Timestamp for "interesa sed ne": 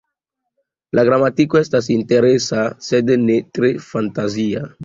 1.97-3.39